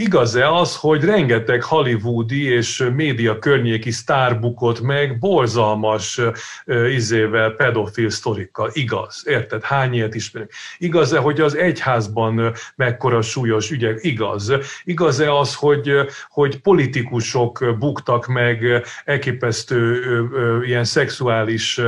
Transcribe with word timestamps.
Igaz-e 0.00 0.52
az, 0.52 0.76
hogy 0.76 1.04
rengeteg 1.04 1.62
hollywoodi 1.62 2.48
és 2.48 2.90
média 2.94 3.38
környéki 3.38 3.90
sztár 3.90 4.40
bukott 4.40 4.80
meg 4.80 5.18
borzalmas 5.18 6.20
izével, 6.94 7.50
pedofil 7.50 8.10
sztorikkal? 8.10 8.70
Igaz, 8.72 9.22
érted? 9.26 9.62
Hány 9.62 9.94
ilyet 9.94 10.14
ismerünk? 10.14 10.50
Igaz-e, 10.78 11.18
hogy 11.18 11.40
az 11.40 11.56
egyházban 11.56 12.52
mekkora 12.76 13.22
súlyos 13.22 13.70
ügyek? 13.70 13.98
Igaz. 14.02 14.52
Igaz-e 14.84 15.36
az, 15.38 15.54
hogy, 15.54 15.92
hogy 16.28 16.60
politikusok 16.60 17.76
buktak 17.78 18.26
meg 18.26 18.82
elképesztő 19.04 20.00
ilyen 20.64 20.84
szexuális 20.84 21.80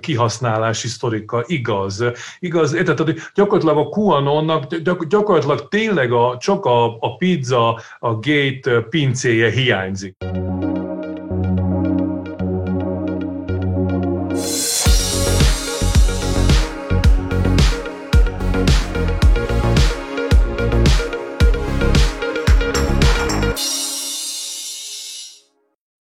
kihasználási 0.00 0.88
sztorikkal? 0.88 1.44
Igaz. 1.46 2.04
Igaz, 2.38 2.74
érted? 2.74 2.96
Tehát 2.96 3.30
gyakorlatilag 3.34 3.86
a 3.86 3.88
QAnonnak 3.88 4.74
gyakorlatilag 5.08 5.68
tényleg 5.68 6.12
a, 6.12 6.36
csak 6.40 6.64
a, 6.64 7.02
a 7.04 7.16
pizza, 7.16 7.80
a 7.98 8.14
gate 8.14 8.80
pincéje 8.88 9.50
hiányzik. 9.50 10.16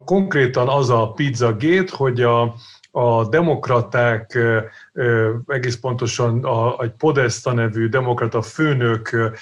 Konkrétan 0.05 0.69
az 0.69 0.91
a 0.91 1.13
pizza 1.13 1.53
gate, 1.53 1.97
hogy 1.97 2.21
a, 2.21 2.55
a 2.95 3.29
demokraták 3.29 4.39
egész 5.47 5.77
pontosan 5.77 6.45
a, 6.45 6.83
egy 6.83 6.91
Podesta 6.91 7.53
nevű 7.53 7.89
demokrata 7.89 8.43
főnök 8.43 9.33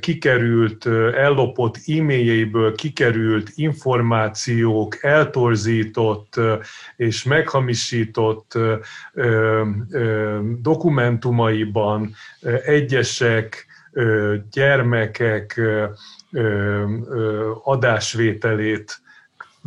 kikerült, 0.00 0.86
ellopott 1.14 1.76
e-mailjéből 1.86 2.74
kikerült 2.74 3.50
információk, 3.54 5.04
eltorzított 5.04 6.40
és 6.96 7.24
meghamisított 7.24 8.58
dokumentumaiban 10.60 12.14
egyesek, 12.64 13.66
gyermekek 14.50 15.60
adásvételét 17.62 19.02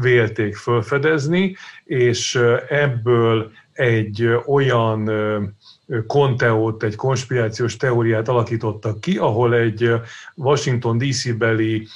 vélték 0.01 0.55
felfedezni, 0.55 1.55
és 1.83 2.39
ebből 2.69 3.51
egy 3.73 4.29
olyan 4.45 5.11
konteót, 6.07 6.83
egy 6.83 6.95
konspirációs 6.95 7.77
teóriát 7.77 8.27
alakítottak 8.27 9.01
ki, 9.01 9.17
ahol 9.17 9.55
egy 9.55 9.93
Washington 10.35 10.97
DC-beli 10.97 11.87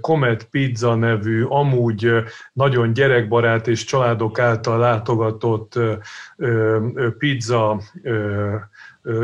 Comet 0.00 0.44
Pizza 0.44 0.94
nevű, 0.94 1.44
amúgy 1.44 2.12
nagyon 2.52 2.92
gyerekbarát 2.92 3.68
és 3.68 3.84
családok 3.84 4.38
által 4.38 4.78
látogatott 4.78 5.78
pizza 7.18 7.80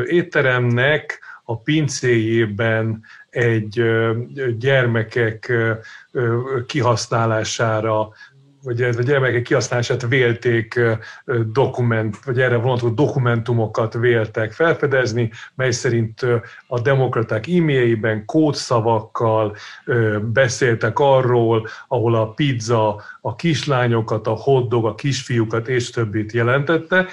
étteremnek 0.06 1.20
a 1.48 1.58
pincéjében 1.58 3.04
egy 3.30 3.82
gyermekek 4.58 5.52
kihasználására 6.66 8.08
vagy 8.62 8.82
a 8.82 9.02
gyermekek 9.02 9.42
kihasználását 9.42 10.08
vélték 10.08 10.80
dokument, 11.52 12.24
vagy 12.24 12.40
erre 12.40 12.56
vonatkozó 12.56 12.94
dokumentumokat 12.94 13.94
véltek 13.94 14.52
felfedezni, 14.52 15.30
mely 15.54 15.70
szerint 15.70 16.20
a 16.66 16.80
demokraták 16.80 17.46
e-mailjében 17.48 18.24
kódszavakkal 18.24 19.56
beszéltek 20.32 20.98
arról, 20.98 21.68
ahol 21.88 22.14
a 22.14 22.30
pizza 22.30 23.02
a 23.20 23.34
kislányokat, 23.34 24.26
a 24.26 24.34
hotdog 24.34 24.86
a 24.86 24.94
kisfiúkat 24.94 25.68
és 25.68 25.90
többit 25.90 26.32
jelentette 26.32 27.06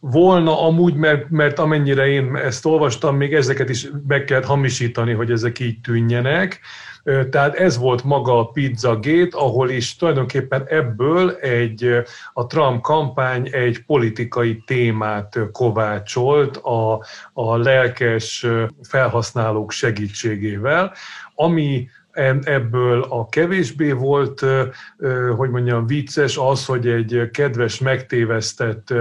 volna 0.00 0.66
amúgy, 0.66 0.94
mert, 0.94 1.30
mert 1.30 1.58
amennyire 1.58 2.06
én 2.06 2.36
ezt 2.36 2.66
olvastam, 2.66 3.16
még 3.16 3.34
ezeket 3.34 3.68
is 3.68 3.88
meg 4.06 4.24
kellett 4.24 4.44
hamisítani, 4.44 5.12
hogy 5.12 5.30
ezek 5.30 5.58
így 5.58 5.80
tűnjenek. 5.80 6.60
Tehát 7.30 7.54
ez 7.54 7.78
volt 7.78 8.04
maga 8.04 8.38
a 8.38 8.46
Pizzagate, 8.46 9.28
ahol 9.30 9.70
is 9.70 9.96
tulajdonképpen 9.96 10.64
ebből 10.68 11.30
egy, 11.30 12.02
a 12.32 12.46
Trump 12.46 12.82
kampány 12.82 13.48
egy 13.52 13.84
politikai 13.84 14.62
témát 14.66 15.38
kovácsolt 15.52 16.56
a, 16.56 17.04
a 17.32 17.56
lelkes 17.56 18.46
felhasználók 18.82 19.70
segítségével, 19.70 20.92
ami 21.34 21.88
ebből 22.42 23.02
a 23.08 23.28
kevésbé 23.28 23.92
volt, 23.92 24.44
hogy 25.36 25.50
mondjam, 25.50 25.86
vicces 25.86 26.36
az, 26.36 26.66
hogy 26.66 26.88
egy 26.88 27.30
kedves, 27.32 27.78
megtévesztett 27.78 28.94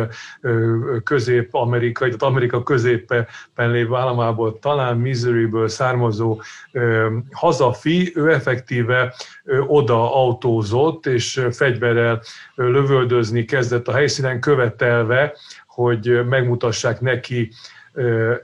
közép-amerikai, 1.03 2.08
tehát 2.08 2.24
Amerika 2.24 2.63
középen 2.63 3.28
lévő 3.56 3.96
államából, 3.96 4.59
talán 4.59 4.97
Missouri-ből 4.97 5.68
származó 5.68 6.41
hazafi, 7.31 8.12
ő 8.16 8.34
effektíve 8.34 9.13
oda 9.68 10.16
autózott, 10.16 11.06
és 11.06 11.46
fegyverrel 11.52 12.22
lövöldözni 12.56 13.46
kezdett 13.46 13.88
a 13.88 13.94
helyszínen, 13.94 14.40
követelve, 14.40 15.34
hogy 15.68 16.25
megmutassák 16.25 17.02
neki 17.02 17.52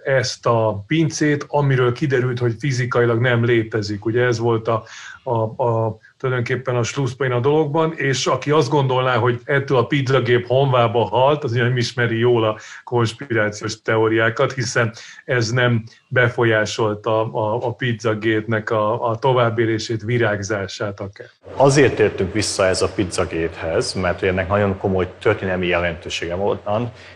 ezt 0.04 0.46
a 0.46 0.84
pincét, 0.88 1.46
amiről 1.48 1.92
kiderült, 1.92 2.40
hogy 2.40 2.56
fizikailag 2.60 3.20
nem 3.20 3.46
létezik. 3.46 4.06
Ugye 4.06 4.24
ez 4.24 4.40
volt 4.40 4.68
a, 4.68 4.84
a, 5.26 5.64
a 5.64 5.98
tulajdonképpen 6.18 6.76
a 6.76 6.84
slusszpain 6.84 7.32
a 7.32 7.40
dologban, 7.40 7.94
és 7.96 8.28
aki 8.28 8.52
azt 8.52 8.70
gondolná, 8.70 9.16
hogy 9.16 9.40
ettől 9.44 9.78
a 9.78 9.86
pizzagép 9.86 10.48
honvába 10.48 11.04
halt, 11.04 11.44
az 11.44 11.52
nem 11.52 11.78
ismeri 11.78 12.18
jól 12.18 12.44
a 12.44 12.58
konspirációs 12.84 13.82
teóriákat, 13.82 14.54
hiszen 14.54 14.94
ez 15.26 15.50
nem 15.50 15.84
befolyásolta 16.08 17.34
a, 17.34 17.68
a 17.68 17.74
pizzagétnek 17.74 18.70
a, 18.70 19.10
a 19.10 19.16
továbbélését, 19.16 20.04
virágzását 20.04 21.00
akár. 21.00 21.28
Azért 21.56 22.00
értünk 22.00 22.34
vissza 22.34 22.66
ez 22.66 22.82
a 22.82 22.90
pizzagéthez, 22.90 23.94
mert 23.94 24.24
ennek 24.24 24.48
nagyon 24.48 24.78
komoly 24.78 25.14
történelmi 25.20 25.68
jelentősége 25.68 26.36
volt. 26.36 26.70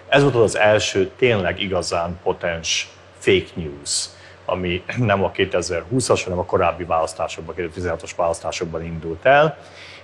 Ez 0.07 0.21
volt 0.21 0.35
az 0.35 0.57
első 0.57 1.11
tényleg 1.17 1.61
igazán 1.61 2.19
potens 2.23 2.89
fake 3.17 3.49
news 3.53 4.17
ami 4.49 4.83
nem 4.97 5.23
a 5.23 5.31
2020-as, 5.31 6.21
hanem 6.23 6.39
a 6.39 6.45
korábbi 6.45 6.83
választásokban, 6.83 7.55
2016-os 7.57 8.11
választásokban 8.15 8.83
indult 8.83 9.25
el, 9.25 9.57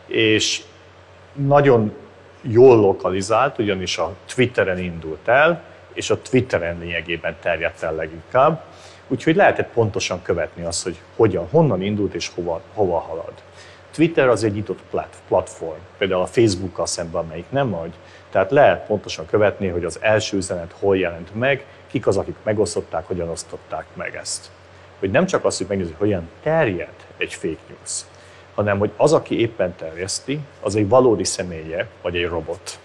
és 0.08 0.62
nagyon 1.34 1.94
jól 2.42 2.80
lokalizált, 2.80 3.60
ugyanis 3.60 3.98
a 3.98 4.16
Twitteren 4.36 4.80
indult 4.80 5.28
el, 5.28 5.64
és 5.94 6.10
a 6.10 6.22
Twitteren 6.22 6.80
lényegében 6.80 7.36
terjedt 7.42 7.84
el 7.84 7.96
leginkább, 7.96 8.64
úgyhogy 9.08 9.36
lehetett 9.36 9.70
pontosan 9.74 10.22
követni 10.22 10.64
azt, 10.64 10.84
hogy 10.84 11.00
hogyan, 11.16 11.48
honnan 11.52 11.82
indult 11.82 12.14
és 12.14 12.32
hova, 12.36 12.62
hova 12.74 13.00
halad. 13.00 13.34
Twitter 13.92 14.28
az 14.28 14.44
egy 14.44 14.54
nyitott 14.54 14.80
platform, 15.28 15.80
például 15.98 16.22
a 16.22 16.26
Facebook-kal 16.26 16.86
szemben, 16.86 17.24
amelyik 17.24 17.46
nem 17.50 17.70
vagy, 17.70 17.94
tehát 18.30 18.52
lehet 18.52 18.86
pontosan 18.86 19.26
követni, 19.26 19.68
hogy 19.68 19.84
az 19.84 19.98
első 20.02 20.38
üzenet 20.38 20.76
hol 20.80 20.98
jelent 20.98 21.36
meg, 21.36 21.66
kik 21.96 22.08
az, 22.08 22.18
akik 22.18 22.36
megosztották, 22.44 23.08
hogyan 23.08 23.30
osztották 23.30 23.86
meg 23.94 24.16
ezt. 24.16 24.50
Hogy 25.00 25.12
nem 25.12 25.26
csak 25.26 25.46
az, 25.46 25.58
hogy 25.58 25.68
megnézzük, 25.68 26.00
hogyan 26.00 26.30
terjed 26.44 26.94
egy 27.18 27.34
fake 27.34 27.62
news, 27.68 28.02
hanem 28.56 28.78
hogy 28.78 28.92
az, 28.98 29.14
aki 29.14 29.40
éppen 29.40 29.76
terjeszti, 29.76 30.40
az 30.62 30.76
egy 30.76 30.90
valódi 30.90 31.24
személye, 31.24 31.88
vagy 32.02 32.16
egy 32.16 32.28
robot. 32.28 32.80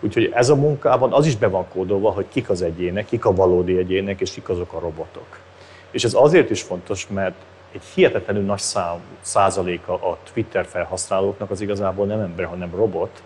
Úgyhogy 0.00 0.30
ez 0.34 0.48
a 0.48 0.54
munkában 0.54 1.12
az 1.12 1.26
is 1.26 1.36
be 1.36 1.46
van 1.46 1.68
kódolva, 1.68 2.10
hogy 2.10 2.26
kik 2.28 2.50
az 2.50 2.62
egyének, 2.62 3.06
kik 3.06 3.24
a 3.24 3.34
valódi 3.34 3.78
egyének, 3.78 4.20
és 4.20 4.30
kik 4.30 4.48
azok 4.48 4.72
a 4.72 4.78
robotok. 4.78 5.38
És 5.90 6.04
ez 6.04 6.14
azért 6.14 6.50
is 6.50 6.62
fontos, 6.62 7.06
mert 7.08 7.36
egy 7.72 7.84
hihetetlenül 7.94 8.42
nagy 8.42 8.58
szám, 8.58 8.98
százaléka 9.20 9.94
a 9.94 10.18
Twitter 10.32 10.66
felhasználóknak 10.66 11.50
az 11.50 11.60
igazából 11.60 12.06
nem 12.06 12.20
ember, 12.20 12.46
hanem 12.46 12.70
robot, 12.74 13.22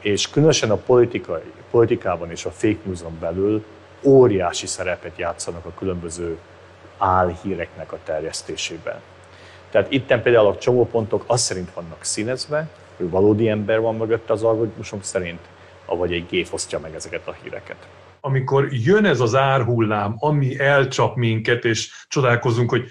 és 0.00 0.30
különösen 0.30 0.70
a 0.70 0.76
politikai, 0.76 1.52
politikában 1.70 2.30
és 2.30 2.44
a 2.44 2.50
fake 2.50 2.78
newson 2.84 3.16
belül 3.20 3.64
óriási 4.04 4.66
szerepet 4.66 5.18
játszanak 5.18 5.64
a 5.64 5.74
különböző 5.74 6.38
álhíreknek 6.98 7.92
a 7.92 7.98
terjesztésében. 8.04 9.00
Tehát 9.70 9.92
itt 9.92 10.06
például 10.06 10.46
a 10.46 10.58
csomópontok 10.58 11.24
azt 11.26 11.44
szerint 11.44 11.74
vannak 11.74 12.04
színezve, 12.04 12.68
hogy 12.96 13.10
valódi 13.10 13.48
ember 13.48 13.80
van 13.80 13.96
mögött 13.96 14.30
az 14.30 14.42
algoritmusok 14.42 15.04
szerint, 15.04 15.40
avagy 15.86 16.12
egy 16.12 16.26
gép 16.26 16.48
osztja 16.50 16.78
meg 16.78 16.94
ezeket 16.94 17.26
a 17.26 17.36
híreket. 17.42 17.76
Amikor 18.20 18.68
jön 18.70 19.04
ez 19.04 19.20
az 19.20 19.34
árhullám, 19.34 20.14
ami 20.18 20.60
elcsap 20.60 21.16
minket, 21.16 21.64
és 21.64 22.06
csodálkozunk, 22.08 22.70
hogy 22.70 22.84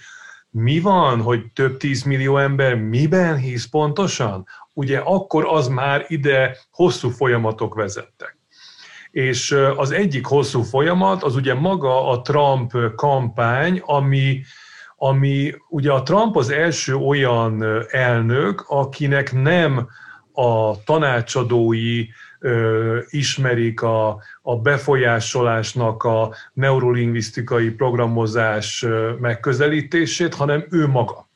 mi 0.50 0.80
van, 0.80 1.22
hogy 1.22 1.52
több 1.54 1.78
tízmillió 1.78 2.38
ember 2.38 2.76
miben 2.76 3.38
hisz 3.38 3.66
pontosan? 3.66 4.46
Ugye 4.74 5.00
akkor 5.00 5.46
az 5.48 5.68
már 5.68 6.06
ide 6.08 6.58
hosszú 6.72 7.10
folyamatok 7.10 7.76
vezettek. 7.76 8.38
És 9.14 9.58
az 9.76 9.92
egyik 9.92 10.26
hosszú 10.26 10.62
folyamat 10.62 11.24
az 11.24 11.36
ugye 11.36 11.54
maga 11.54 12.08
a 12.10 12.22
Trump 12.22 12.72
kampány, 12.96 13.82
ami, 13.86 14.42
ami 14.96 15.54
ugye 15.70 15.92
a 15.92 16.04
Trump 16.04 16.36
az 16.36 16.50
első 16.50 16.96
olyan 16.96 17.64
elnök, 17.90 18.66
akinek 18.68 19.34
nem 19.34 19.88
a 20.32 20.84
tanácsadói 20.84 22.06
ö, 22.40 23.00
ismerik 23.10 23.82
a, 23.82 24.22
a 24.42 24.58
befolyásolásnak 24.58 26.04
a 26.04 26.34
neurolingvisztikai 26.54 27.70
programozás 27.70 28.86
megközelítését, 29.20 30.34
hanem 30.34 30.66
ő 30.70 30.88
maga. 30.88 31.30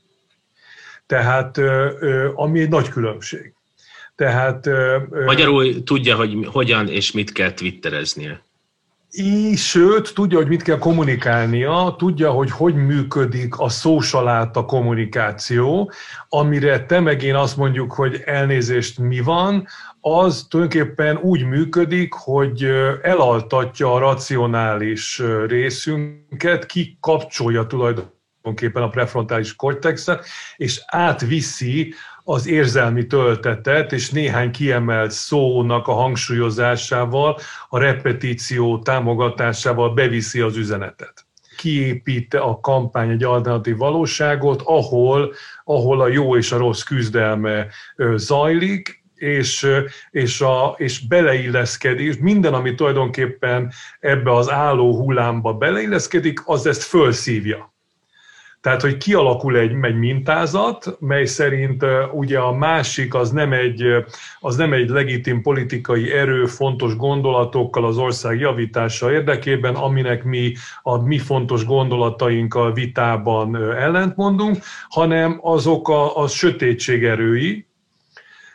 Tehát, 1.06 1.58
ö, 1.58 1.92
ö, 2.00 2.32
ami 2.36 2.60
egy 2.60 2.70
nagy 2.70 2.90
különbség. 2.90 3.54
Tehát, 4.18 4.70
Magyarul 5.26 5.84
tudja, 5.84 6.16
hogy 6.16 6.48
hogyan 6.52 6.88
és 6.88 7.12
mit 7.12 7.32
kell 7.32 7.52
twittereznie. 7.52 8.46
Í, 9.12 9.56
sőt, 9.56 10.14
tudja, 10.14 10.38
hogy 10.38 10.48
mit 10.48 10.62
kell 10.62 10.78
kommunikálnia, 10.78 11.96
tudja, 11.98 12.32
hogy 12.32 12.52
hogy 12.52 12.76
működik 12.76 13.58
a 13.58 13.70
social 13.70 14.50
a 14.54 14.66
kommunikáció, 14.66 15.92
amire 16.30 16.86
te 16.86 17.00
meg 17.00 17.24
én 17.24 17.36
azt 17.36 17.58
mondjuk, 17.58 17.94
hogy 17.94 18.22
elnézést 18.26 19.00
mi 19.00 19.20
van, 19.20 19.68
az 20.02 20.46
tulajdonképpen 20.50 21.18
úgy 21.18 21.44
működik, 21.44 22.14
hogy 22.14 22.64
elaltatja 23.02 23.94
a 23.94 24.00
racionális 24.00 25.22
részünket, 25.48 26.66
kikapcsolja 26.66 27.68
tulajdonképpen 27.68 28.84
a 28.84 28.90
prefrontális 28.90 29.56
kortexet, 29.56 30.26
és 30.56 30.82
átviszi 30.86 31.94
az 32.30 32.48
érzelmi 32.48 33.06
töltetet, 33.06 33.92
és 33.92 34.10
néhány 34.10 34.52
kiemelt 34.52 35.12
szónak 35.12 35.88
a 35.88 35.94
hangsúlyozásával, 35.94 37.38
a 37.70 37.78
repetíció 37.78 38.80
támogatásával 38.80 39.94
beviszi 39.94 40.40
az 40.40 40.58
üzenetet. 40.58 41.26
Kiépít 41.58 42.34
a 42.34 42.60
kampány 42.62 43.10
egy 43.10 43.24
alternatív 43.24 43.78
valóságot, 43.78 44.62
ahol, 44.66 45.34
ahol 45.64 46.02
a 46.02 46.08
jó 46.08 46.38
és 46.38 46.52
a 46.52 46.58
rossz 46.58 46.82
küzdelme 46.82 47.68
zajlik, 48.16 49.04
és, 49.16 49.68
és, 50.12 50.42
a, 50.42 50.76
és 50.78 51.08
beleilleszkedik, 51.08 52.22
minden, 52.22 52.54
ami 52.54 52.76
tulajdonképpen 52.76 53.72
ebbe 54.00 54.36
az 54.36 54.50
álló 54.50 54.96
hullámba 54.96 55.54
beleilleszkedik, 55.54 56.42
az 56.46 56.66
ezt 56.66 56.84
fölszívja. 56.84 57.76
Tehát, 58.62 58.82
hogy 58.82 58.98
kialakul 58.98 59.58
egy, 59.58 59.76
egy 59.82 59.98
mintázat, 59.98 60.98
mely 61.00 61.26
szerint 61.26 61.86
ugye 62.12 62.40
a 62.40 62.54
másik 62.54 63.14
az 63.14 63.32
nem, 63.32 63.54
egy, 63.54 63.84
az 64.40 64.56
nem 64.56 64.74
egy 64.74 64.90
legitim 64.90 65.42
politikai 65.42 66.12
erő, 66.12 66.46
fontos 66.46 66.96
gondolatokkal 66.96 67.86
az 67.86 67.98
ország 67.98 68.40
javítása 68.40 69.12
érdekében, 69.12 69.76
aminek 69.76 70.24
mi 70.24 70.54
a 70.82 70.98
mi 70.98 71.18
fontos 71.18 71.66
gondolatainkkal 71.66 72.74
vitában 72.74 73.56
ellentmondunk, 73.56 74.58
hanem 74.90 75.40
azok 75.42 75.90
a, 75.90 76.18
a 76.18 76.28
sötétség 76.28 77.04
erői, 77.04 77.67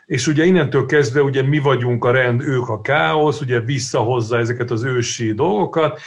és 0.05 0.27
ugye 0.27 0.45
innentől 0.45 0.85
kezdve 0.85 1.21
ugye 1.21 1.41
mi 1.41 1.59
vagyunk 1.59 2.05
a 2.05 2.11
rend, 2.11 2.41
ők 2.41 2.69
a 2.69 2.81
káosz, 2.81 3.41
ugye 3.41 3.59
visszahozza 3.59 4.37
ezeket 4.37 4.71
az 4.71 4.83
ősi 4.83 5.33
dolgokat, 5.33 6.01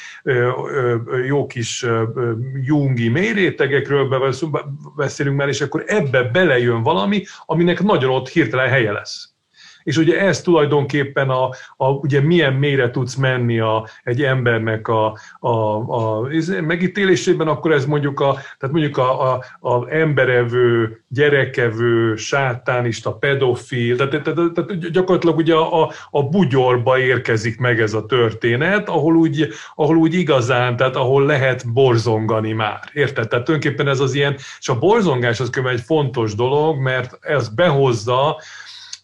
jó 1.26 1.46
kis 1.46 1.86
jungi 2.62 3.08
mélyrétegekről 3.08 4.08
beszélünk 4.96 5.36
már, 5.36 5.48
és 5.48 5.60
akkor 5.60 5.84
ebbe 5.86 6.22
belejön 6.22 6.82
valami, 6.82 7.24
aminek 7.46 7.82
nagyon 7.82 8.10
ott 8.10 8.28
hirtelen 8.28 8.68
helye 8.68 8.92
lesz 8.92 9.35
és 9.86 9.96
ugye 9.96 10.20
ez 10.20 10.40
tulajdonképpen 10.40 11.28
a, 11.30 11.50
a 11.76 11.88
ugye 11.88 12.20
milyen 12.20 12.52
mélyre 12.52 12.90
tudsz 12.90 13.14
menni 13.14 13.58
a, 13.58 13.88
egy 14.02 14.22
embernek 14.22 14.88
a, 14.88 15.18
a, 15.40 15.48
a 15.76 16.28
megítélésében, 16.60 17.48
akkor 17.48 17.72
ez 17.72 17.86
mondjuk 17.86 18.20
a, 18.20 18.32
tehát 18.32 18.74
mondjuk 18.74 18.96
a, 18.96 19.32
a, 19.32 19.44
a 19.60 19.90
emberevő, 19.90 21.00
gyerekevő, 21.08 22.16
sátánista, 22.16 23.12
pedofil, 23.12 23.96
tehát, 23.96 24.22
tehát, 24.22 24.52
tehát 24.52 24.90
gyakorlatilag 24.90 25.36
ugye 25.36 25.54
a, 25.54 25.82
a, 25.82 25.92
a 26.10 26.22
bugyorba 26.22 26.98
érkezik 26.98 27.58
meg 27.58 27.80
ez 27.80 27.94
a 27.94 28.06
történet, 28.06 28.88
ahol 28.88 29.16
úgy, 29.16 29.48
ahol 29.74 29.96
úgy 29.96 30.14
igazán, 30.14 30.76
tehát 30.76 30.96
ahol 30.96 31.24
lehet 31.26 31.72
borzongani 31.72 32.52
már, 32.52 32.80
érted? 32.92 33.28
Tehát 33.28 33.44
tulajdonképpen 33.44 33.88
ez 33.88 34.00
az 34.00 34.14
ilyen, 34.14 34.36
és 34.58 34.68
a 34.68 34.78
borzongás 34.78 35.40
az 35.40 35.50
egy 35.64 35.80
fontos 35.80 36.34
dolog, 36.34 36.78
mert 36.78 37.18
ez 37.20 37.48
behozza 37.48 38.36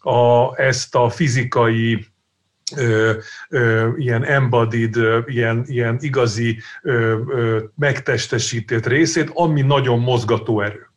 a, 0.03 0.53
ezt 0.61 0.95
a 0.95 1.09
fizikai 1.09 2.05
ö, 2.75 3.11
ö, 3.49 3.89
ilyen 3.97 4.25
embodied, 4.25 4.95
ö, 4.95 5.19
ilyen, 5.25 5.63
ilyen 5.67 5.97
igazi 6.01 6.57
ö, 6.81 7.19
ö, 7.27 7.59
megtestesített 7.75 8.85
részét, 8.85 9.31
ami 9.33 9.61
nagyon 9.61 9.99
mozgató 9.99 10.61
erő. 10.61 10.87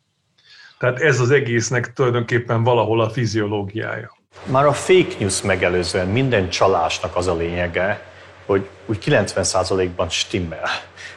Tehát 0.79 1.00
ez 1.00 1.20
az 1.20 1.31
egésznek 1.31 1.93
tulajdonképpen 1.93 2.62
valahol 2.62 3.00
a 3.00 3.11
fiziológiája. 3.11 4.17
Már 4.44 4.67
a 4.67 4.73
fake 4.73 5.14
news 5.19 5.43
megelőzően 5.43 6.09
minden 6.09 6.49
csalásnak 6.49 7.17
az 7.17 7.26
a 7.26 7.37
lényege, 7.37 8.05
hogy 8.47 8.69
úgy 8.87 8.99
90%-ban 9.05 10.09
stimmel, 10.09 10.69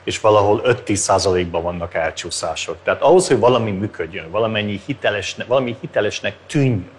és 0.03 0.19
valahol 0.19 0.61
5-10%-ban 0.65 1.63
vannak 1.63 1.93
elcsúszások. 1.93 2.77
Tehát 2.83 3.01
ahhoz, 3.01 3.27
hogy 3.27 3.39
valami 3.39 3.71
működjön, 3.71 4.31
valamennyi 4.31 4.81
hitelesnek, 4.85 5.47
valami 5.47 5.75
hitelesnek 5.81 6.35
tűnjön, 6.47 6.98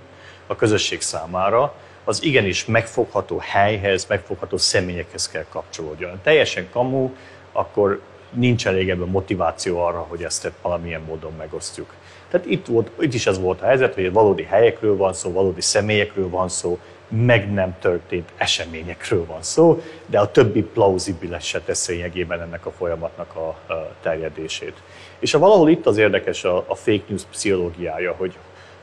a 0.51 0.57
közösség 0.57 1.01
számára, 1.01 1.75
az 2.05 2.23
igenis 2.23 2.65
megfogható 2.65 3.39
helyhez, 3.39 4.07
megfogható 4.07 4.57
személyekhez 4.57 5.29
kell 5.29 5.45
kapcsolódjon. 5.49 6.21
Teljesen 6.23 6.69
kamu, 6.73 7.11
akkor 7.53 8.01
nincs 8.31 8.67
elég 8.67 8.91
ebben 8.91 9.09
motiváció 9.09 9.85
arra, 9.85 10.07
hogy 10.09 10.23
ezt 10.23 10.51
valamilyen 10.63 11.01
módon 11.01 11.33
megosztjuk. 11.39 11.95
Tehát 12.31 12.47
itt, 12.47 12.67
volt, 12.67 12.91
itt 13.01 13.15
is 13.15 13.27
ez 13.27 13.41
volt 13.41 13.63
a 13.63 13.67
helyzet, 13.67 13.95
hogy 13.95 14.13
valódi 14.13 14.43
helyekről 14.43 14.97
van 14.97 15.13
szó, 15.13 15.33
valódi 15.33 15.61
személyekről 15.61 16.29
van 16.29 16.49
szó, 16.49 16.79
meg 17.09 17.53
nem 17.53 17.77
történt 17.79 18.33
eseményekről 18.37 19.27
van 19.27 19.43
szó, 19.43 19.83
de 20.07 20.19
a 20.19 20.31
többi 20.31 20.63
plauzibiles 20.63 21.47
se 21.47 21.61
tesz 21.61 21.89
lényegében 21.89 22.41
ennek 22.41 22.67
a 22.67 22.71
folyamatnak 22.71 23.37
a 23.37 23.59
terjedését. 24.03 24.83
És 25.19 25.35
a 25.35 25.39
valahol 25.39 25.71
itt 25.71 25.87
az 25.87 25.97
érdekes 25.97 26.45
a, 26.45 26.65
a 26.67 26.75
fake 26.75 27.05
news 27.07 27.23
pszichológiája, 27.31 28.15
hogy 28.19 28.37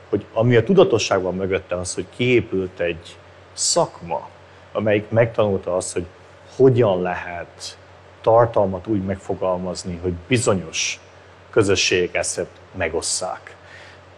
hogy 0.08 0.24
ami 0.32 0.56
a 0.56 0.64
tudatosságban 0.64 1.34
mögötte 1.34 1.76
az, 1.76 1.94
hogy 1.94 2.06
kiépült 2.16 2.80
egy 2.80 3.16
szakma, 3.52 4.28
amelyik 4.72 5.10
megtanulta 5.10 5.76
azt, 5.76 5.92
hogy 5.92 6.04
hogyan 6.56 7.02
lehet 7.02 7.78
tartalmat 8.20 8.86
úgy 8.86 9.02
megfogalmazni, 9.02 9.98
hogy 10.02 10.12
bizonyos 10.26 11.00
közösségek 11.50 12.14
ezt 12.14 12.46
megosszák. 12.76 13.56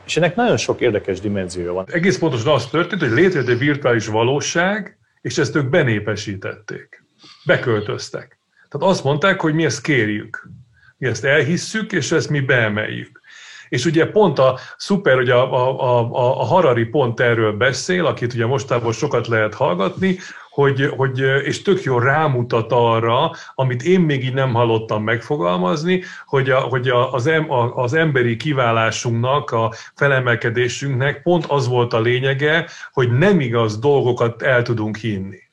És 0.07 0.17
ennek 0.17 0.37
nagyon 0.37 0.57
sok 0.57 0.81
érdekes 0.81 1.21
dimenziója 1.21 1.73
van. 1.73 1.85
Egész 1.91 2.19
pontosan 2.19 2.55
az 2.55 2.67
történt, 2.67 3.01
hogy 3.01 3.11
létrejött 3.11 3.49
egy 3.49 3.59
virtuális 3.59 4.07
valóság, 4.07 4.99
és 5.21 5.39
ezt 5.39 5.57
ők 5.57 5.69
benépesítették. 5.69 7.05
Beköltöztek. 7.45 8.39
Tehát 8.69 8.91
azt 8.91 9.05
mondták, 9.05 9.41
hogy 9.41 9.55
mi 9.55 9.65
ezt 9.65 9.83
kérjük. 9.83 10.49
Mi 10.97 11.07
ezt 11.07 11.25
elhisszük, 11.25 11.93
és 11.93 12.13
ezt 12.13 12.31
mi 12.31 12.41
beemeljük. 12.41 13.20
És 13.71 13.85
ugye 13.85 14.07
pont 14.07 14.39
a 14.39 14.59
szuper, 14.77 15.15
hogy 15.15 15.31
a, 15.31 15.53
a, 15.53 15.81
a, 15.81 16.41
a 16.41 16.45
Harari 16.45 16.85
pont 16.85 17.21
erről 17.21 17.53
beszél, 17.53 18.07
akit 18.07 18.35
ugye 18.35 18.47
mostában 18.47 18.93
sokat 18.93 19.27
lehet 19.27 19.55
hallgatni, 19.55 20.19
hogy, 20.51 20.93
hogy, 20.97 21.19
és 21.45 21.63
tök 21.63 21.83
jó 21.83 21.99
rámutat 21.99 22.73
arra, 22.73 23.31
amit 23.55 23.83
én 23.83 24.01
még 24.01 24.25
így 24.25 24.35
nem 24.35 24.55
hallottam 24.55 25.03
megfogalmazni, 25.03 26.03
hogy, 26.27 26.51
a, 26.51 26.61
hogy 26.61 26.89
a, 26.89 27.13
az, 27.13 27.27
em, 27.27 27.51
a, 27.51 27.75
az 27.75 27.95
emberi 27.95 28.37
kiválásunknak, 28.37 29.51
a 29.51 29.73
felemelkedésünknek 29.95 31.23
pont 31.23 31.45
az 31.47 31.69
volt 31.69 31.93
a 31.93 32.01
lényege, 32.01 32.67
hogy 32.93 33.11
nem 33.11 33.41
igaz 33.41 33.79
dolgokat 33.79 34.43
el 34.43 34.63
tudunk 34.63 34.97
hinni 34.97 35.50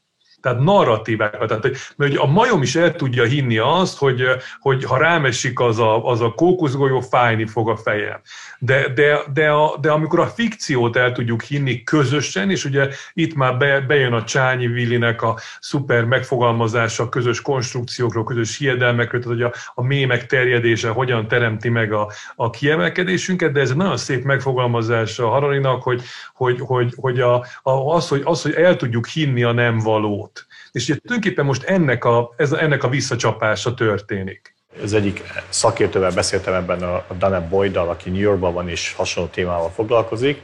tehát 0.48 0.64
narratívákat. 0.64 1.48
Tehát, 1.48 1.96
mert 1.96 2.18
a 2.18 2.26
majom 2.26 2.62
is 2.62 2.76
el 2.76 2.96
tudja 2.96 3.24
hinni 3.24 3.58
azt, 3.58 3.98
hogy, 3.98 4.24
hogy 4.60 4.84
ha 4.84 4.98
rámesik 4.98 5.60
az 5.60 5.80
a, 5.80 6.06
az 6.06 6.22
a 6.22 6.32
kókuszgolyó, 6.32 7.00
fájni 7.00 7.46
fog 7.46 7.70
a 7.70 7.76
fejem. 7.76 8.20
De, 8.60 8.88
de, 8.94 9.20
de, 9.34 9.50
a, 9.50 9.78
de 9.82 9.92
amikor 9.92 10.20
a 10.20 10.28
fikciót 10.28 10.96
el 10.96 11.12
tudjuk 11.12 11.42
hinni 11.42 11.84
közösen, 11.84 12.50
és 12.50 12.66
ugye 12.66 12.90
itt 13.14 13.36
már 13.36 13.58
be, 13.58 13.80
bejön 13.80 14.14
a 14.14 14.24
Csányi 14.24 14.68
Villinek 14.68 15.22
a 15.22 15.38
szuper 15.60 16.04
megfogalmazása 16.04 17.04
a 17.04 17.10
közös 17.10 17.42
konstrukciókról, 17.42 18.24
közös 18.24 18.58
hiedelmekről, 18.58 19.22
tehát 19.22 19.38
hogy 19.38 19.52
a, 19.52 19.54
a 19.74 19.86
mémek 19.86 20.26
terjedése 20.26 20.90
hogyan 20.90 21.28
teremti 21.28 21.70
meg 21.70 21.94
a, 21.94 22.12
a 22.36 22.50
kiemelkedésünket, 22.50 23.52
de 23.52 23.60
ez 23.60 23.70
egy 23.70 23.76
nagyon 23.76 23.98
szép 23.98 24.24
megfogalmazás 24.24 25.20
a 25.20 25.28
Hararinak, 25.28 25.84
hogy, 25.84 26.02
hogy, 26.34 26.60
hogy, 26.60 26.94
hogy 26.96 27.20
a, 27.20 27.36
a, 27.62 27.72
az, 27.72 28.08
hogy, 28.08 28.22
az, 28.24 28.42
hogy 28.42 28.54
el 28.54 28.76
tudjuk 28.76 29.08
hinni 29.08 29.44
a 29.44 29.52
nem 29.52 29.80
valót. 29.80 30.37
És 30.78 30.84
ugye 30.90 31.00
tulajdonképpen 31.00 31.46
most 31.46 31.64
ennek 31.64 32.06
a, 32.06 32.34
ez, 32.36 32.52
ennek 32.52 32.84
a 32.84 32.90
visszacsapása 32.90 33.74
történik. 33.74 34.56
Ez 34.84 34.94
egyik 34.94 35.24
szakértővel 35.50 36.12
beszéltem 36.12 36.54
ebben 36.54 36.84
a, 36.84 36.94
a 36.96 37.14
Dana 37.18 37.48
Boydal, 37.48 37.90
aki 37.90 38.10
New 38.10 38.20
Yorkban 38.20 38.54
van 38.54 38.70
és 38.70 38.94
hasonló 38.94 39.30
témával 39.30 39.70
foglalkozik, 39.70 40.42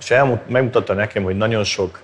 és 0.00 0.10
elmut, 0.10 0.48
megmutatta 0.48 0.94
nekem, 0.94 1.22
hogy 1.22 1.36
nagyon 1.36 1.64
sok 1.64 2.00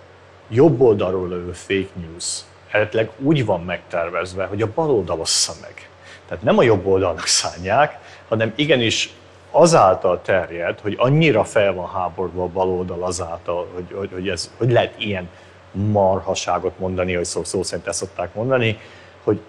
jobb 0.49 0.81
oldalról 0.81 1.29
lövő 1.29 1.53
fake 1.53 1.89
news 1.95 2.41
eredetileg 2.71 3.11
úgy 3.19 3.45
van 3.45 3.61
megtervezve, 3.65 4.45
hogy 4.45 4.63
a 4.63 4.73
bal 4.75 4.91
oldal 4.91 5.21
ossza 5.21 5.53
meg. 5.61 5.89
Tehát 6.29 6.45
nem 6.45 6.59
a 6.59 6.63
jobb 6.63 6.87
oldalnak 6.87 7.27
szánják, 7.27 7.99
hanem 8.29 8.53
igenis 8.57 9.13
azáltal 9.51 10.23
terjed, 10.23 10.81
hogy 10.81 10.95
annyira 10.99 11.45
fel 11.45 11.73
van 11.73 11.89
háborgva 11.89 12.43
a 12.43 12.47
baloldal 12.47 13.05
azáltal, 13.05 13.69
hogy, 13.75 13.85
hogy, 13.95 14.11
hogy, 14.13 14.29
ez, 14.29 14.51
hogy 14.57 14.73
lehet 14.73 14.95
ilyen 14.99 15.29
marhaságot 15.79 16.79
mondani, 16.79 17.15
hogy 17.15 17.25
szó, 17.25 17.45
szó 17.45 17.63
szerint 17.63 17.87
ezt 17.87 17.99
szokták 17.99 18.35
mondani, 18.35 18.79
hogy 19.23 19.41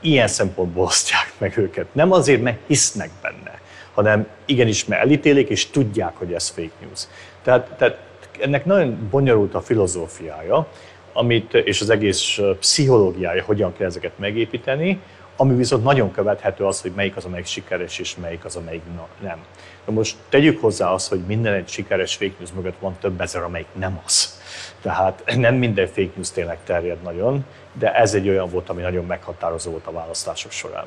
ilyen 0.00 0.28
szempontból 0.28 0.84
osztják 0.84 1.32
meg 1.38 1.56
őket. 1.56 1.86
Nem 1.92 2.12
azért, 2.12 2.42
mert 2.42 2.58
hisznek 2.66 3.10
benne, 3.22 3.60
hanem 3.94 4.26
igenis, 4.44 4.84
mert 4.84 5.02
elítélik, 5.02 5.48
és 5.48 5.70
tudják, 5.70 6.16
hogy 6.16 6.32
ez 6.32 6.48
fake 6.48 6.70
news. 6.80 7.06
Tehát, 7.42 7.70
tehát 7.76 7.98
ennek 8.40 8.64
nagyon 8.64 9.08
bonyolult 9.10 9.54
a 9.54 9.60
filozófiája, 9.60 10.66
amit, 11.12 11.54
és 11.54 11.80
az 11.80 11.90
egész 11.90 12.38
pszichológiája, 12.58 13.44
hogyan 13.44 13.76
kell 13.76 13.86
ezeket 13.86 14.18
megépíteni, 14.18 15.00
ami 15.36 15.54
viszont 15.54 15.84
nagyon 15.84 16.10
követhető 16.10 16.64
az, 16.64 16.80
hogy 16.80 16.92
melyik 16.94 17.16
az, 17.16 17.24
amelyik 17.24 17.46
sikeres, 17.46 17.98
és 17.98 18.16
melyik 18.16 18.44
az, 18.44 18.56
amelyik 18.56 18.82
nem. 19.20 19.38
Na 19.84 19.92
most 19.92 20.16
tegyük 20.28 20.60
hozzá 20.60 20.88
azt, 20.88 21.08
hogy 21.08 21.20
minden 21.26 21.52
egy 21.52 21.68
sikeres 21.68 22.14
fake 22.14 22.34
news 22.38 22.52
mögött 22.52 22.78
van 22.78 22.96
több 23.00 23.20
ezer, 23.20 23.42
amelyik 23.42 23.66
nem 23.72 24.00
az. 24.04 24.40
Tehát 24.82 25.22
nem 25.36 25.54
minden 25.54 25.86
fake 25.86 26.10
news 26.14 26.30
tényleg 26.30 26.58
terjed 26.64 27.02
nagyon, 27.02 27.44
de 27.72 27.94
ez 27.94 28.14
egy 28.14 28.28
olyan 28.28 28.50
volt, 28.50 28.68
ami 28.68 28.82
nagyon 28.82 29.04
meghatározó 29.06 29.70
volt 29.70 29.86
a 29.86 29.92
választások 29.92 30.50
során 30.50 30.86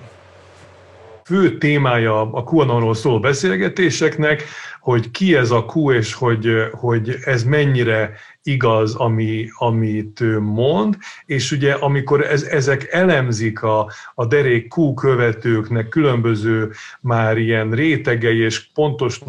fő 1.28 1.58
témája 1.58 2.22
a 2.22 2.44
QAnonról 2.44 2.96
szóló 2.96 3.20
beszélgetéseknek, 3.20 4.44
hogy 4.80 5.12
ki 5.12 5.36
ez 5.36 5.52
a 5.52 5.66
Q, 5.74 5.92
és 5.92 6.14
hogy, 6.14 6.48
hogy 6.72 7.16
ez 7.24 7.44
mennyire 7.44 8.14
igaz, 8.44 8.96
ami, 8.96 9.48
amit 9.58 10.22
ő 10.22 10.40
mond, 10.40 10.98
és 11.26 11.52
ugye 11.52 11.74
amikor 11.74 12.26
ez, 12.26 12.44
ezek 12.44 12.88
elemzik 12.92 13.62
a, 13.64 13.92
a 14.16 14.26
derék 14.26 14.74
Q 14.76 14.94
követőknek 14.94 15.90
különböző 15.90 16.72
már 17.02 17.38
ilyen 17.38 17.72
rétegei 17.72 18.40
és 18.40 18.68
pontos 18.74 19.22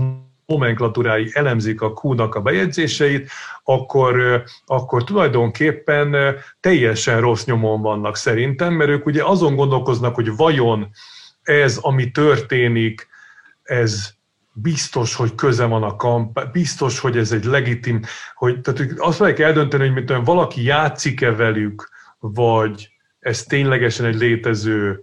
nomenklatúrái 0.47 1.31
elemzik 1.33 1.81
a 1.81 1.93
Q-nak 2.02 2.35
a 2.35 2.40
bejegyzéseit, 2.40 3.31
akkor, 3.64 4.43
akkor 4.67 5.05
tulajdonképpen 5.05 6.17
teljesen 6.61 7.21
rossz 7.21 7.45
nyomon 7.45 7.83
vannak 7.83 8.17
szerintem, 8.17 8.73
mert 8.75 8.90
ők 8.90 9.07
ugye 9.07 9.25
azon 9.25 9.57
gondolkoznak, 9.57 10.14
hogy 10.14 10.37
vajon 10.37 10.88
ez, 11.49 11.76
ami 11.76 12.11
történik, 12.11 13.09
ez 13.62 14.14
biztos, 14.52 15.14
hogy 15.14 15.35
köze 15.35 15.64
van 15.64 15.83
a 15.83 15.97
kamp, 15.97 16.40
biztos, 16.52 16.99
hogy 16.99 17.17
ez 17.17 17.33
egy 17.33 17.45
legitim, 17.45 18.02
hogy 18.35 18.61
tehát 18.61 18.93
azt 18.97 19.21
meg 19.21 19.40
eldönteni, 19.40 19.85
hogy 19.85 19.93
mint 19.93 20.25
valaki 20.25 20.62
játszik-e 20.62 21.33
velük, 21.33 21.90
vagy 22.19 22.90
ez 23.21 23.43
ténylegesen 23.43 24.07
egy 24.07 24.17
létező 24.17 25.02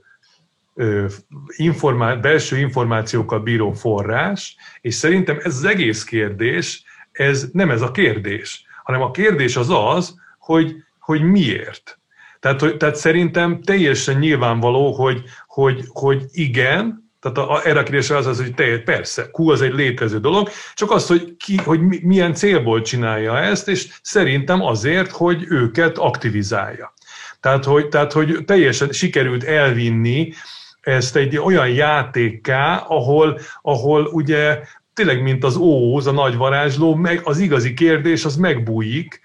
informá- 1.47 2.21
belső 2.21 2.57
információkkal 2.57 3.39
bíró 3.39 3.71
forrás, 3.71 4.55
és 4.81 4.93
szerintem 4.93 5.37
ez 5.43 5.55
az 5.55 5.63
egész 5.63 6.03
kérdés, 6.03 6.83
ez 7.11 7.49
nem 7.51 7.71
ez 7.71 7.81
a 7.81 7.91
kérdés, 7.91 8.65
hanem 8.83 9.01
a 9.01 9.11
kérdés 9.11 9.55
az 9.55 9.69
az, 9.69 10.15
hogy, 10.37 10.75
hogy 10.99 11.21
miért. 11.21 11.99
Tehát, 12.39 12.59
hogy, 12.59 12.77
tehát 12.77 12.95
szerintem 12.95 13.61
teljesen 13.61 14.17
nyilvánvaló, 14.17 14.91
hogy, 14.91 15.23
hogy, 15.55 15.83
hogy 15.93 16.25
igen, 16.31 17.11
tehát 17.19 17.37
a, 17.49 17.67
erre 17.67 17.79
a 17.79 17.83
kérdésre 17.83 18.17
az 18.17 18.25
az, 18.25 18.37
hogy 18.41 18.53
te, 18.53 18.79
persze, 18.79 19.29
Q 19.31 19.49
az 19.49 19.61
egy 19.61 19.73
létező 19.73 20.19
dolog, 20.19 20.49
csak 20.73 20.91
az, 20.91 21.07
hogy, 21.07 21.35
ki, 21.37 21.57
hogy 21.57 21.79
milyen 22.01 22.33
célból 22.33 22.81
csinálja 22.81 23.39
ezt, 23.39 23.67
és 23.67 23.99
szerintem 24.01 24.61
azért, 24.61 25.11
hogy 25.11 25.45
őket 25.49 25.97
aktivizálja. 25.97 26.93
Tehát, 27.39 27.63
hogy, 27.63 27.87
tehát, 27.87 28.11
hogy 28.11 28.37
teljesen 28.45 28.91
sikerült 28.91 29.43
elvinni 29.43 30.33
ezt 30.81 31.15
egy 31.15 31.37
olyan 31.37 31.69
játékká, 31.69 32.77
ahol, 32.87 33.39
ahol 33.61 34.05
ugye 34.05 34.59
tényleg, 34.93 35.21
mint 35.21 35.43
az 35.43 35.55
óz, 35.55 36.07
a 36.07 36.11
nagy 36.11 36.35
varázsló, 36.35 36.95
meg 36.95 37.21
az 37.23 37.37
igazi 37.37 37.73
kérdés 37.73 38.25
az 38.25 38.35
megbújik 38.35 39.21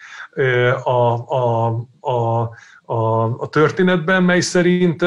a, 0.84 0.90
a, 0.90 1.66
a, 2.00 2.40
a, 2.92 3.22
a 3.38 3.48
történetben, 3.48 4.22
mely 4.22 4.40
szerint 4.40 5.04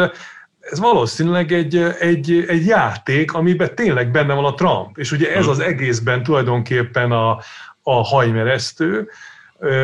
ez 0.71 0.79
valószínűleg 0.79 1.51
egy, 1.51 1.77
egy, 1.99 2.45
egy 2.47 2.65
játék, 2.65 3.33
amiben 3.33 3.75
tényleg 3.75 4.11
benne 4.11 4.33
van 4.33 4.45
a 4.45 4.53
Trump. 4.53 4.97
És 4.97 5.11
ugye 5.11 5.35
ez 5.35 5.43
hm. 5.43 5.49
az 5.49 5.59
egészben 5.59 6.23
tulajdonképpen 6.23 7.11
a, 7.11 7.39
a 7.83 8.03
hajmeresztő, 8.03 9.09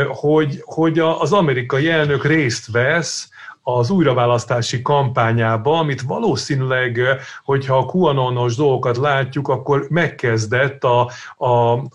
hogy, 0.07 0.61
hogy 0.65 0.99
az 0.99 1.33
amerikai 1.33 1.89
elnök 1.89 2.25
részt 2.25 2.71
vesz 2.71 3.29
az 3.61 3.89
újraválasztási 3.89 4.81
kampányába, 4.81 5.77
amit 5.77 6.01
valószínűleg, 6.01 6.99
hogyha 7.43 7.77
a 7.77 7.85
QAnonos 7.93 8.55
dolgokat 8.55 8.97
látjuk, 8.97 9.47
akkor 9.47 9.85
megkezdett 9.89 10.83
a, 10.83 11.11
a, 11.37 11.47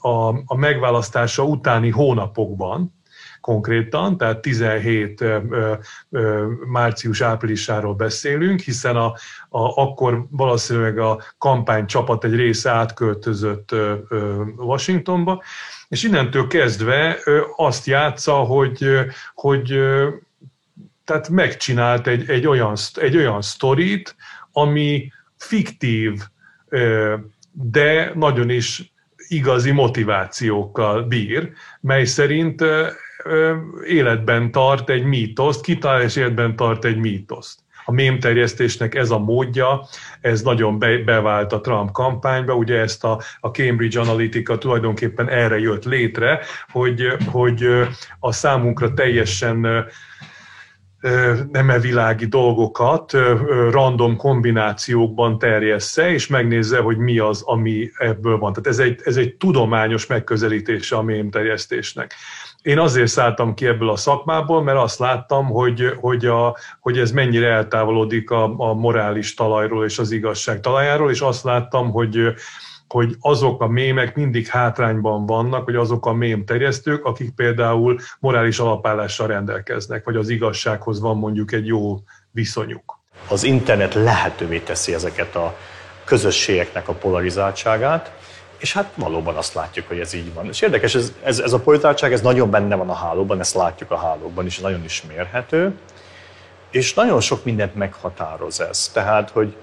a, 0.08 0.42
a 0.46 0.56
megválasztása 0.56 1.42
utáni 1.42 1.90
hónapokban 1.90 2.94
konkrétan, 3.44 4.16
tehát 4.16 4.40
17 4.40 5.24
március-áprilisáról 6.66 7.94
beszélünk, 7.94 8.60
hiszen 8.60 8.96
a, 8.96 9.06
a, 9.48 9.82
akkor 9.82 10.26
valószínűleg 10.30 10.98
a 10.98 11.22
kampány 11.38 11.86
csapat 11.86 12.24
egy 12.24 12.34
része 12.34 12.70
átköltözött 12.70 13.74
Washingtonba, 14.56 15.42
és 15.88 16.02
innentől 16.02 16.46
kezdve 16.46 17.18
azt 17.56 17.86
játsza, 17.86 18.32
hogy, 18.34 18.88
hogy 19.34 19.78
tehát 21.04 21.28
megcsinált 21.28 22.06
egy, 22.06 22.30
egy, 22.30 22.46
olyan, 22.46 22.76
egy 22.94 23.16
olyan 23.16 23.42
sztorit, 23.42 24.16
ami 24.52 25.12
fiktív, 25.36 26.20
de 27.52 28.12
nagyon 28.14 28.50
is 28.50 28.92
igazi 29.28 29.70
motivációkkal 29.70 31.02
bír, 31.02 31.52
mely 31.80 32.04
szerint 32.04 32.64
életben 33.86 34.50
tart 34.50 34.90
egy 34.90 35.04
mítoszt, 35.04 35.64
kitalálás 35.64 36.16
életben 36.16 36.56
tart 36.56 36.84
egy 36.84 36.96
mítoszt. 36.96 37.62
A 37.84 37.92
mémterjesztésnek 37.92 38.94
ez 38.94 39.10
a 39.10 39.18
módja, 39.18 39.86
ez 40.20 40.42
nagyon 40.42 40.78
be, 40.78 40.98
bevált 40.98 41.52
a 41.52 41.60
Trump 41.60 41.90
kampányba, 41.92 42.54
ugye 42.54 42.78
ezt 42.78 43.04
a, 43.04 43.20
a 43.40 43.48
Cambridge 43.48 44.00
Analytica 44.00 44.58
tulajdonképpen 44.58 45.28
erre 45.28 45.58
jött 45.58 45.84
létre, 45.84 46.40
hogy, 46.68 47.16
hogy 47.30 47.68
a 48.20 48.32
számunkra 48.32 48.94
teljesen 48.94 49.86
nem 51.52 51.80
világi 51.80 52.26
dolgokat 52.26 53.12
random 53.70 54.16
kombinációkban 54.16 55.38
terjessze, 55.38 56.12
és 56.12 56.26
megnézze, 56.26 56.78
hogy 56.78 56.96
mi 56.96 57.18
az, 57.18 57.42
ami 57.42 57.90
ebből 57.98 58.38
van. 58.38 58.52
Tehát 58.52 58.68
ez 58.68 58.86
egy, 58.86 59.00
ez 59.04 59.16
egy 59.16 59.34
tudományos 59.34 60.06
megközelítése 60.06 60.96
a 60.96 61.02
mémterjesztésnek. 61.02 62.14
Én 62.64 62.78
azért 62.78 63.06
szálltam 63.06 63.54
ki 63.54 63.66
ebből 63.66 63.90
a 63.90 63.96
szakmából, 63.96 64.62
mert 64.62 64.78
azt 64.78 64.98
láttam, 64.98 65.46
hogy, 65.46 65.92
hogy, 66.00 66.26
a, 66.26 66.56
hogy 66.80 66.98
ez 66.98 67.10
mennyire 67.10 67.48
eltávolodik 67.48 68.30
a, 68.30 68.54
a 68.56 68.74
morális 68.74 69.34
talajról 69.34 69.84
és 69.84 69.98
az 69.98 70.10
igazság 70.10 70.60
talajáról, 70.60 71.10
és 71.10 71.20
azt 71.20 71.44
láttam, 71.44 71.90
hogy, 71.90 72.34
hogy 72.88 73.16
azok 73.20 73.62
a 73.62 73.66
mémek 73.66 74.16
mindig 74.16 74.46
hátrányban 74.46 75.26
vannak, 75.26 75.64
hogy 75.64 75.76
azok 75.76 76.06
a 76.06 76.12
mém 76.12 76.44
terjesztők, 76.44 77.04
akik 77.04 77.34
például 77.34 77.98
morális 78.20 78.58
alapállással 78.58 79.26
rendelkeznek, 79.26 80.04
vagy 80.04 80.16
az 80.16 80.28
igazsághoz 80.28 81.00
van 81.00 81.16
mondjuk 81.16 81.52
egy 81.52 81.66
jó 81.66 81.98
viszonyuk. 82.30 82.98
Az 83.28 83.44
internet 83.44 83.94
lehetővé 83.94 84.58
teszi 84.58 84.94
ezeket 84.94 85.36
a 85.36 85.56
közösségeknek 86.04 86.88
a 86.88 86.92
polarizáltságát, 86.92 88.12
és 88.64 88.72
hát 88.72 88.92
valóban 88.94 89.36
azt 89.36 89.54
látjuk, 89.54 89.88
hogy 89.88 89.98
ez 89.98 90.14
így 90.14 90.34
van. 90.34 90.46
És 90.46 90.60
érdekes, 90.60 90.94
ez, 90.94 91.12
ez, 91.22 91.38
ez 91.38 91.52
a 91.52 91.58
politárság, 91.58 92.12
ez 92.12 92.20
nagyon 92.20 92.50
benne 92.50 92.74
van 92.74 92.88
a 92.88 92.94
hálóban, 92.94 93.40
ezt 93.40 93.54
látjuk 93.54 93.90
a 93.90 93.96
hálóban, 93.96 94.44
és 94.44 94.58
nagyon 94.58 94.84
is 94.84 95.02
mérhető, 95.08 95.74
és 96.70 96.94
nagyon 96.94 97.20
sok 97.20 97.44
mindent 97.44 97.74
meghatároz 97.74 98.60
ez. 98.60 98.88
Tehát, 98.88 99.30
hogy 99.30 99.56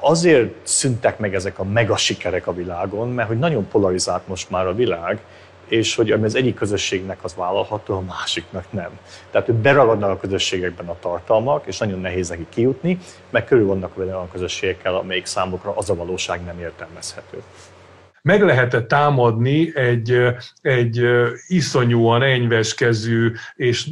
azért 0.00 0.54
szüntek 0.62 1.18
meg 1.18 1.34
ezek 1.34 1.58
a 1.58 1.64
mega 1.64 1.96
sikerek 1.96 2.46
a 2.46 2.54
világon, 2.54 3.08
mert 3.08 3.28
hogy 3.28 3.38
nagyon 3.38 3.68
polarizált 3.68 4.28
most 4.28 4.50
már 4.50 4.66
a 4.66 4.74
világ, 4.74 5.20
és 5.68 5.94
hogy 5.94 6.10
ami 6.10 6.24
az 6.24 6.34
egyik 6.34 6.54
közösségnek 6.54 7.18
az 7.22 7.34
vállalható, 7.34 7.96
a 7.96 8.00
másiknak 8.00 8.64
nem. 8.70 8.98
Tehát, 9.30 9.46
hogy 9.46 9.56
beragadnak 9.56 10.10
a 10.10 10.16
közösségekben 10.16 10.88
a 10.88 10.98
tartalmak, 11.00 11.66
és 11.66 11.78
nagyon 11.78 12.00
nehéz 12.00 12.28
neki 12.28 12.46
kijutni, 12.48 12.98
meg 13.30 13.44
körül 13.44 13.66
vannak 13.66 13.98
olyan 13.98 14.30
közösségekkel, 14.32 14.94
amelyik 14.94 15.26
számukra 15.26 15.72
az 15.76 15.90
a 15.90 15.94
valóság 15.94 16.44
nem 16.44 16.58
értelmezhető 16.60 17.42
meg 18.22 18.42
lehetett 18.42 18.88
támadni 18.88 19.76
egy, 19.76 20.22
egy 20.62 21.02
iszonyúan 21.46 22.22
enyveskezű 22.22 23.32
és, 23.56 23.88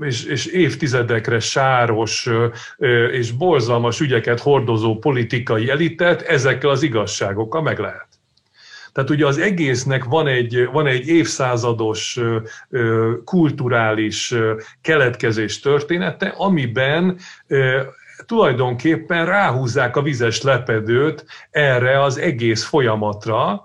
és, 0.00 0.24
és 0.24 0.46
évtizedekre 0.46 1.40
sáros 1.40 2.28
és 3.12 3.30
borzalmas 3.30 4.00
ügyeket 4.00 4.40
hordozó 4.40 4.98
politikai 4.98 5.70
elitet 5.70 6.22
ezekkel 6.22 6.70
az 6.70 6.82
igazságokkal 6.82 7.62
meg 7.62 7.78
lehet. 7.78 8.06
Tehát 8.92 9.10
ugye 9.10 9.26
az 9.26 9.38
egésznek 9.38 10.04
van 10.04 10.26
egy, 10.26 10.68
van 10.72 10.86
egy 10.86 11.08
évszázados 11.08 12.20
kulturális 13.24 14.34
keletkezés 14.80 15.60
története, 15.60 16.34
amiben 16.36 17.18
tulajdonképpen 18.26 19.26
ráhúzzák 19.26 19.96
a 19.96 20.02
vizes 20.02 20.42
lepedőt 20.42 21.24
erre 21.50 22.02
az 22.02 22.18
egész 22.18 22.64
folyamatra, 22.64 23.62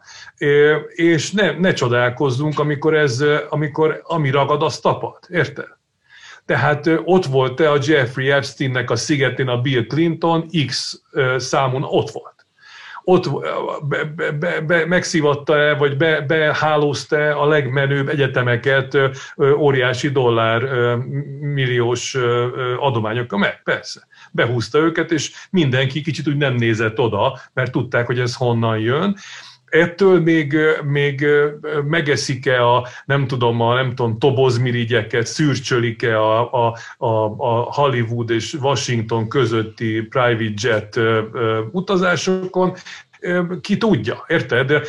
és 0.87 1.31
ne, 1.31 1.51
ne 1.51 1.73
csodálkozzunk, 1.73 2.59
amikor, 2.59 2.93
ez, 2.93 3.23
amikor 3.49 4.01
ami 4.03 4.29
ragad, 4.29 4.63
az 4.63 4.79
tapad. 4.79 5.19
Érted? 5.29 5.67
Tehát 6.45 6.89
ott 7.03 7.25
volt-e 7.25 7.71
a 7.71 7.79
Jeffrey 7.81 8.31
Epsteinnek 8.31 8.89
a 8.89 8.95
szigetén 8.95 9.47
a 9.47 9.61
Bill 9.61 9.85
Clinton, 9.85 10.47
X 10.67 11.01
számon 11.37 11.83
ott 11.83 12.09
volt 12.09 12.36
ott 13.09 13.29
be, 13.87 14.03
be, 14.03 14.31
be, 14.31 14.61
be, 14.61 14.85
megszivatta-e, 14.85 15.73
vagy 15.75 15.97
be, 15.97 16.21
behálózta 16.21 17.41
a 17.41 17.47
legmenőbb 17.47 18.07
egyetemeket 18.09 18.97
óriási 19.57 20.09
dollár 20.09 20.61
milliós 21.39 22.17
adományokkal? 22.79 23.39
Meg, 23.39 23.63
persze. 23.63 24.07
Behúzta 24.31 24.77
őket, 24.77 25.11
és 25.11 25.31
mindenki 25.49 26.01
kicsit 26.01 26.27
úgy 26.27 26.37
nem 26.37 26.53
nézett 26.53 26.99
oda, 26.99 27.39
mert 27.53 27.71
tudták, 27.71 28.05
hogy 28.05 28.19
ez 28.19 28.35
honnan 28.35 28.79
jön 28.79 29.17
ettől 29.69 30.21
még, 30.21 30.57
még 30.83 31.25
megeszik-e 31.87 32.65
a, 32.65 32.87
nem 33.05 33.27
tudom, 33.27 33.61
a 33.61 33.73
nem 33.73 33.95
tudom, 33.95 34.17
tobozmirigyeket, 34.19 35.25
szürcsölik-e 35.25 36.21
a, 36.21 36.65
a, 36.65 36.77
a, 36.97 37.07
a 37.37 37.73
Hollywood 37.73 38.29
és 38.29 38.53
Washington 38.53 39.29
közötti 39.29 40.01
private 40.01 40.53
jet 40.55 40.99
utazásokon, 41.71 42.73
ki 43.61 43.77
tudja, 43.77 44.23
érted? 44.27 44.81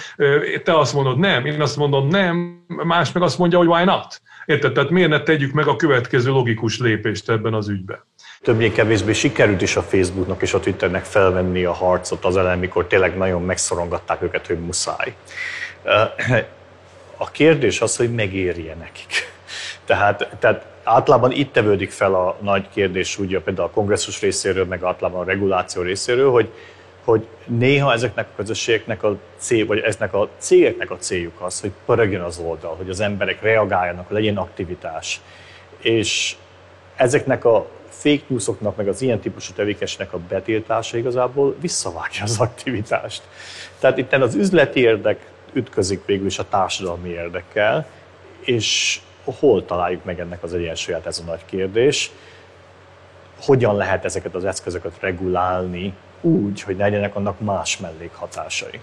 Te 0.62 0.78
azt 0.78 0.94
mondod 0.94 1.18
nem, 1.18 1.46
én 1.46 1.60
azt 1.60 1.76
mondom 1.76 2.08
nem, 2.08 2.64
más 2.66 3.12
meg 3.12 3.22
azt 3.22 3.38
mondja, 3.38 3.58
hogy 3.58 3.66
why 3.66 3.84
not? 3.84 4.20
Érted? 4.48 4.72
Tehát 4.72 4.90
miért 4.90 5.10
ne 5.10 5.22
tegyük 5.22 5.52
meg 5.52 5.66
a 5.66 5.76
következő 5.76 6.30
logikus 6.30 6.78
lépést 6.78 7.30
ebben 7.30 7.54
az 7.54 7.68
ügyben? 7.68 8.04
Többé-kevésbé 8.42 9.12
sikerült 9.12 9.62
is 9.62 9.76
a 9.76 9.82
Facebooknak 9.82 10.42
és 10.42 10.54
a 10.54 10.60
Twitternek 10.60 11.04
felvenni 11.04 11.64
a 11.64 11.72
harcot 11.72 12.24
az 12.24 12.36
ellen, 12.36 12.58
mikor 12.58 12.86
tényleg 12.86 13.16
nagyon 13.16 13.42
megszorongatták 13.42 14.22
őket, 14.22 14.46
hogy 14.46 14.58
muszáj. 14.58 15.14
A 17.16 17.30
kérdés 17.30 17.80
az, 17.80 17.96
hogy 17.96 18.14
megérje 18.14 18.74
nekik. 18.74 19.12
Tehát, 19.84 20.36
tehát 20.38 20.66
általában 20.84 21.32
itt 21.32 21.52
tevődik 21.52 21.90
fel 21.90 22.14
a 22.14 22.38
nagy 22.40 22.68
kérdés, 22.74 23.18
ugye 23.18 23.40
például 23.40 23.68
a 23.68 23.70
kongresszus 23.70 24.20
részéről, 24.20 24.64
meg 24.64 24.82
általában 24.82 25.20
a 25.20 25.24
reguláció 25.24 25.82
részéről, 25.82 26.30
hogy, 26.30 26.50
hogy 27.08 27.26
néha 27.46 27.92
ezeknek 27.92 28.26
a 28.26 28.36
közösségeknek 28.36 29.02
a 29.02 29.16
cél, 29.36 29.66
vagy 29.66 29.78
eznek 29.78 30.14
a 30.14 30.28
cégeknek 30.38 30.90
a 30.90 30.96
céljuk 30.96 31.40
az, 31.40 31.60
hogy 31.60 31.70
pörögjön 31.86 32.20
az 32.20 32.38
oldal, 32.38 32.74
hogy 32.76 32.90
az 32.90 33.00
emberek 33.00 33.42
reagáljanak, 33.42 34.10
legyen 34.10 34.36
aktivitás. 34.36 35.20
És 35.78 36.36
ezeknek 36.96 37.44
a 37.44 37.66
fake 37.88 38.22
newsoknak, 38.26 38.76
meg 38.76 38.88
az 38.88 39.02
ilyen 39.02 39.18
típusú 39.20 39.52
tevékenységnek 39.52 40.12
a 40.12 40.18
betiltása 40.18 40.96
igazából 40.96 41.56
visszavágja 41.60 42.22
az 42.22 42.40
aktivitást. 42.40 43.22
Tehát 43.78 43.98
itt 43.98 44.12
az 44.12 44.34
üzleti 44.34 44.80
érdek 44.80 45.30
ütközik 45.52 46.04
végül 46.04 46.26
is 46.26 46.38
a 46.38 46.48
társadalmi 46.48 47.08
érdekkel, 47.08 47.86
és 48.40 49.00
hol 49.24 49.64
találjuk 49.64 50.04
meg 50.04 50.20
ennek 50.20 50.42
az 50.42 50.54
egyensúlyát, 50.54 51.06
ez 51.06 51.18
a 51.18 51.30
nagy 51.30 51.44
kérdés. 51.44 52.10
Hogyan 53.40 53.76
lehet 53.76 54.04
ezeket 54.04 54.34
az 54.34 54.44
eszközöket 54.44 55.00
regulálni 55.00 55.94
úgy, 56.20 56.62
hogy 56.62 56.76
ne 56.76 56.84
legyenek 56.84 57.14
annak 57.14 57.40
más 57.40 57.78
mellékhatásai. 57.78 58.80